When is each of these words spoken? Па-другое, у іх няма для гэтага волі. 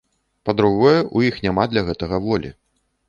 Па-другое, 0.47 0.95
у 1.19 1.23
іх 1.29 1.37
няма 1.47 1.67
для 1.75 1.85
гэтага 1.91 2.23
волі. 2.29 2.51